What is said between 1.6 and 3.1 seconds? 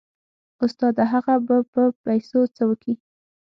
په پيسو څه وكي.